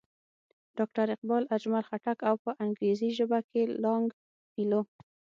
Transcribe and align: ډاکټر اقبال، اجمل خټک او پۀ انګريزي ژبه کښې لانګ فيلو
ډاکټر 0.77 1.07
اقبال، 1.15 1.43
اجمل 1.55 1.83
خټک 1.89 2.17
او 2.29 2.35
پۀ 2.43 2.51
انګريزي 2.63 3.09
ژبه 3.17 3.37
کښې 3.47 3.63
لانګ 3.83 4.07
فيلو 4.51 4.81